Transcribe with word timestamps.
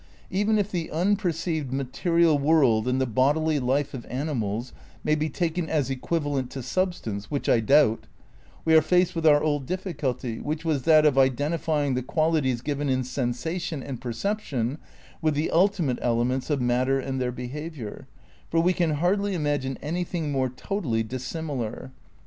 Even 0.31 0.57
if 0.57 0.71
the 0.71 0.89
unperceived 0.89 1.71
"material 1.71 2.35
world 2.39 2.87
and 2.87 2.99
the 2.99 3.05
bodily 3.05 3.59
life 3.59 3.93
of 3.93 4.03
animals" 4.07 4.73
may 5.03 5.13
be 5.13 5.29
taken 5.29 5.69
as 5.69 5.91
equivalent 5.91 6.49
to 6.49 6.63
substance 6.63 7.29
(which 7.29 7.47
I 7.47 7.59
doubt) 7.59 8.07
we 8.65 8.73
are 8.73 8.81
faced 8.81 9.13
with 9.13 9.27
our 9.27 9.43
old 9.43 9.67
diflSculty 9.67 10.41
which 10.41 10.65
was 10.65 10.81
that 10.85 11.05
of 11.05 11.19
identifying 11.19 11.93
the 11.93 12.01
qualities 12.01 12.61
given 12.61 12.89
in 12.89 13.03
sensation 13.03 13.83
and 13.83 14.01
per 14.01 14.11
ception 14.11 14.79
with 15.21 15.35
the 15.35 15.51
ultimate 15.51 15.99
elements 16.01 16.49
of 16.49 16.61
matter 16.61 16.99
and 16.99 17.21
their 17.21 17.31
behaviour; 17.31 18.07
for 18.49 18.59
we 18.59 18.73
can 18.73 18.95
hardly 18.95 19.35
imagine 19.35 19.77
anything 19.83 20.31
more 20.31 20.49
totally 20.49 21.03
dissimilar. 21.03 21.91